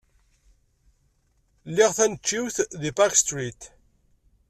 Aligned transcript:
Liɣ 1.75 1.91
taneččit 1.97 2.57
deg 2.81 2.95
Park 2.97 3.15
Street. 3.23 3.61